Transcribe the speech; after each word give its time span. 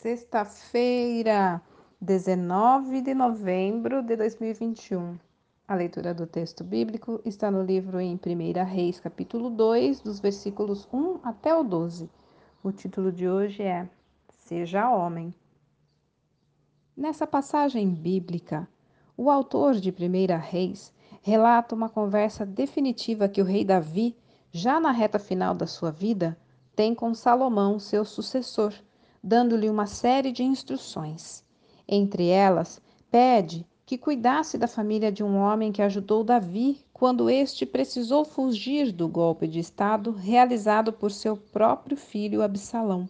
Sexta-feira, 0.00 1.60
19 2.00 3.00
de 3.00 3.12
novembro 3.14 4.00
de 4.00 4.14
2021. 4.14 5.18
A 5.66 5.74
leitura 5.74 6.14
do 6.14 6.24
texto 6.24 6.62
bíblico 6.62 7.20
está 7.24 7.50
no 7.50 7.64
livro 7.64 7.98
em 7.98 8.14
1 8.14 8.64
Reis, 8.64 9.00
capítulo 9.00 9.50
2, 9.50 10.00
dos 10.02 10.20
versículos 10.20 10.86
1 10.92 11.18
até 11.24 11.52
o 11.52 11.64
12. 11.64 12.08
O 12.62 12.70
título 12.70 13.10
de 13.10 13.28
hoje 13.28 13.64
é 13.64 13.88
Seja 14.28 14.88
Homem. 14.88 15.34
Nessa 16.96 17.26
passagem 17.26 17.92
bíblica, 17.92 18.68
o 19.16 19.28
autor 19.28 19.74
de 19.74 19.90
1 19.90 20.38
Reis 20.40 20.94
relata 21.22 21.74
uma 21.74 21.88
conversa 21.88 22.46
definitiva 22.46 23.28
que 23.28 23.42
o 23.42 23.44
rei 23.44 23.64
Davi, 23.64 24.16
já 24.52 24.78
na 24.78 24.92
reta 24.92 25.18
final 25.18 25.56
da 25.56 25.66
sua 25.66 25.90
vida, 25.90 26.38
tem 26.76 26.94
com 26.94 27.12
Salomão, 27.14 27.80
seu 27.80 28.04
sucessor 28.04 28.72
dando-lhe 29.22 29.68
uma 29.68 29.86
série 29.86 30.32
de 30.32 30.42
instruções. 30.42 31.44
Entre 31.86 32.28
elas, 32.28 32.80
pede 33.10 33.66
que 33.86 33.96
cuidasse 33.96 34.58
da 34.58 34.68
família 34.68 35.10
de 35.10 35.24
um 35.24 35.38
homem 35.38 35.72
que 35.72 35.80
ajudou 35.80 36.22
Davi 36.22 36.84
quando 36.92 37.30
este 37.30 37.64
precisou 37.64 38.24
fugir 38.24 38.92
do 38.92 39.08
golpe 39.08 39.46
de 39.48 39.58
Estado 39.58 40.10
realizado 40.10 40.92
por 40.92 41.10
seu 41.10 41.36
próprio 41.36 41.96
filho 41.96 42.42
Absalão, 42.42 43.08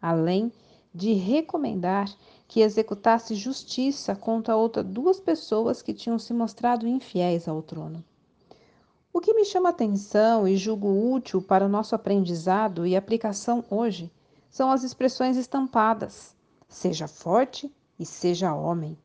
além 0.00 0.50
de 0.94 1.12
recomendar 1.12 2.08
que 2.48 2.60
executasse 2.60 3.34
justiça 3.34 4.16
contra 4.16 4.56
outras 4.56 4.86
duas 4.86 5.20
pessoas 5.20 5.82
que 5.82 5.92
tinham 5.92 6.18
se 6.18 6.32
mostrado 6.32 6.86
infiéis 6.86 7.46
ao 7.46 7.60
trono. 7.60 8.02
O 9.12 9.20
que 9.20 9.34
me 9.34 9.44
chama 9.44 9.68
atenção 9.68 10.48
e 10.48 10.56
julgo 10.56 11.12
útil 11.12 11.42
para 11.42 11.66
o 11.66 11.68
nosso 11.68 11.94
aprendizado 11.94 12.86
e 12.86 12.96
aplicação 12.96 13.62
hoje 13.70 14.10
são 14.54 14.70
as 14.70 14.84
expressões 14.84 15.36
estampadas: 15.36 16.36
seja 16.68 17.08
forte 17.08 17.74
e 17.98 18.06
seja 18.06 18.54
homem. 18.54 18.96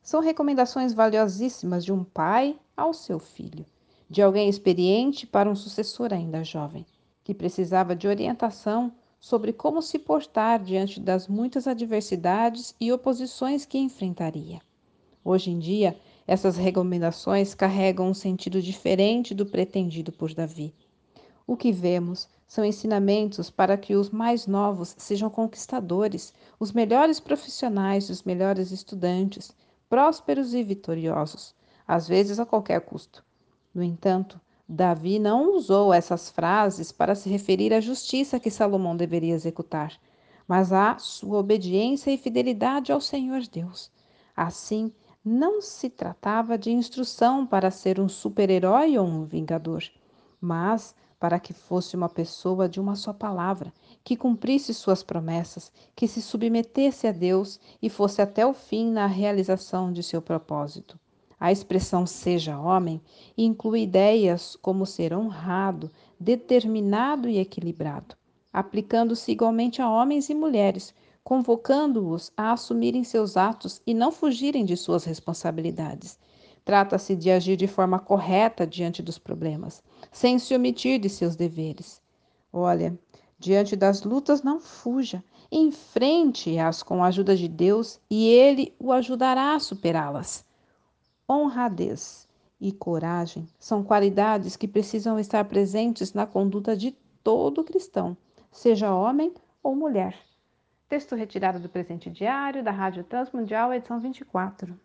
São 0.00 0.20
recomendações 0.20 0.94
valiosíssimas 0.94 1.84
de 1.84 1.92
um 1.92 2.04
pai 2.04 2.56
ao 2.76 2.94
seu 2.94 3.18
filho, 3.18 3.66
de 4.08 4.22
alguém 4.22 4.48
experiente 4.48 5.26
para 5.26 5.50
um 5.50 5.56
sucessor 5.56 6.14
ainda 6.14 6.44
jovem, 6.44 6.86
que 7.24 7.34
precisava 7.34 7.96
de 7.96 8.06
orientação 8.06 8.92
sobre 9.18 9.52
como 9.52 9.82
se 9.82 9.98
portar 9.98 10.62
diante 10.62 11.00
das 11.00 11.26
muitas 11.26 11.66
adversidades 11.66 12.72
e 12.80 12.92
oposições 12.92 13.64
que 13.64 13.78
enfrentaria. 13.78 14.60
Hoje 15.24 15.50
em 15.50 15.58
dia, 15.58 15.98
essas 16.24 16.56
recomendações 16.56 17.52
carregam 17.52 18.10
um 18.10 18.14
sentido 18.14 18.62
diferente 18.62 19.34
do 19.34 19.44
pretendido 19.44 20.12
por 20.12 20.32
Davi. 20.32 20.72
O 21.46 21.56
que 21.56 21.70
vemos 21.70 22.28
são 22.46 22.64
ensinamentos 22.64 23.50
para 23.50 23.76
que 23.76 23.94
os 23.94 24.10
mais 24.10 24.46
novos 24.46 24.94
sejam 24.96 25.28
conquistadores, 25.28 26.32
os 26.58 26.72
melhores 26.72 27.20
profissionais, 27.20 28.08
os 28.08 28.22
melhores 28.22 28.70
estudantes, 28.70 29.54
prósperos 29.88 30.54
e 30.54 30.62
vitoriosos, 30.62 31.54
às 31.86 32.08
vezes 32.08 32.38
a 32.38 32.46
qualquer 32.46 32.80
custo. 32.80 33.24
No 33.74 33.82
entanto, 33.82 34.40
Davi 34.66 35.18
não 35.18 35.54
usou 35.54 35.92
essas 35.92 36.30
frases 36.30 36.90
para 36.90 37.14
se 37.14 37.28
referir 37.28 37.74
à 37.74 37.80
justiça 37.80 38.40
que 38.40 38.50
Salomão 38.50 38.96
deveria 38.96 39.34
executar, 39.34 39.92
mas 40.48 40.72
à 40.72 40.96
sua 40.96 41.38
obediência 41.38 42.10
e 42.10 42.16
fidelidade 42.16 42.90
ao 42.90 43.00
Senhor 43.00 43.42
Deus. 43.52 43.90
Assim, 44.34 44.90
não 45.22 45.60
se 45.60 45.90
tratava 45.90 46.56
de 46.56 46.70
instrução 46.70 47.46
para 47.46 47.70
ser 47.70 48.00
um 48.00 48.08
super-herói 48.08 48.96
ou 48.96 49.06
um 49.06 49.24
vingador, 49.24 49.82
mas 50.40 50.94
para 51.24 51.40
que 51.40 51.54
fosse 51.54 51.96
uma 51.96 52.10
pessoa 52.10 52.68
de 52.68 52.78
uma 52.78 52.94
só 52.94 53.10
palavra, 53.10 53.72
que 54.04 54.14
cumprisse 54.14 54.74
suas 54.74 55.02
promessas, 55.02 55.72
que 55.96 56.06
se 56.06 56.20
submetesse 56.20 57.06
a 57.06 57.12
Deus 57.12 57.58
e 57.80 57.88
fosse 57.88 58.20
até 58.20 58.44
o 58.44 58.52
fim 58.52 58.90
na 58.90 59.06
realização 59.06 59.90
de 59.90 60.02
seu 60.02 60.20
propósito. 60.20 61.00
A 61.40 61.50
expressão 61.50 62.06
seja 62.06 62.58
homem 62.58 63.00
inclui 63.38 63.84
ideias 63.84 64.54
como 64.54 64.84
ser 64.84 65.14
honrado, 65.14 65.90
determinado 66.20 67.26
e 67.26 67.38
equilibrado, 67.38 68.14
aplicando-se 68.52 69.32
igualmente 69.32 69.80
a 69.80 69.88
homens 69.88 70.28
e 70.28 70.34
mulheres, 70.34 70.92
convocando-os 71.24 72.30
a 72.36 72.52
assumirem 72.52 73.02
seus 73.02 73.34
atos 73.34 73.80
e 73.86 73.94
não 73.94 74.12
fugirem 74.12 74.62
de 74.62 74.76
suas 74.76 75.04
responsabilidades. 75.04 76.18
Trata-se 76.64 77.14
de 77.14 77.30
agir 77.30 77.56
de 77.56 77.66
forma 77.66 77.98
correta 77.98 78.66
diante 78.66 79.02
dos 79.02 79.18
problemas, 79.18 79.82
sem 80.10 80.38
se 80.38 80.54
omitir 80.54 80.98
de 80.98 81.10
seus 81.10 81.36
deveres. 81.36 82.00
Olha, 82.50 82.98
diante 83.38 83.76
das 83.76 84.02
lutas 84.02 84.42
não 84.42 84.58
fuja, 84.58 85.22
enfrente-as 85.52 86.82
com 86.82 87.04
a 87.04 87.08
ajuda 87.08 87.36
de 87.36 87.48
Deus 87.48 88.00
e 88.10 88.28
ele 88.28 88.74
o 88.78 88.92
ajudará 88.92 89.54
a 89.54 89.60
superá-las. 89.60 90.44
Honradez 91.28 92.26
e 92.60 92.72
coragem 92.72 93.46
são 93.58 93.84
qualidades 93.84 94.56
que 94.56 94.66
precisam 94.66 95.18
estar 95.18 95.44
presentes 95.44 96.14
na 96.14 96.26
conduta 96.26 96.74
de 96.74 96.92
todo 97.22 97.64
cristão, 97.64 98.16
seja 98.50 98.94
homem 98.94 99.34
ou 99.62 99.76
mulher. 99.76 100.18
Texto 100.88 101.14
retirado 101.14 101.58
do 101.58 101.68
presente 101.68 102.08
diário 102.08 102.62
da 102.62 102.70
Rádio 102.70 103.04
Transmundial, 103.04 103.72
edição 103.74 103.98
24. 104.00 104.78